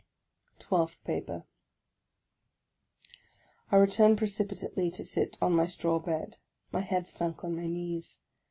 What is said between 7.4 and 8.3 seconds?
on my knees.